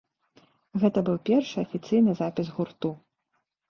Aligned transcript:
Гэта 0.85 0.99
быў 1.11 1.21
першы 1.29 1.57
афіцыйны 1.67 2.19
запіс 2.25 2.47
гурту. 2.59 2.97